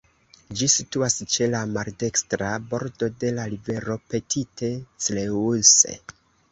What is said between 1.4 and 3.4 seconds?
la maldekstra bordo de